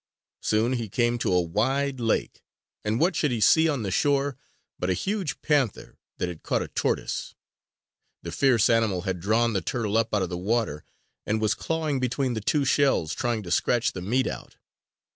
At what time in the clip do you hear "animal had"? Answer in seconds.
8.67-9.19